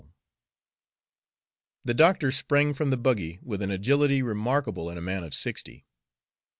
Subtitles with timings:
[1.85, 5.85] The doctor sprang from the buggy with an agility remarkable in a man of sixty.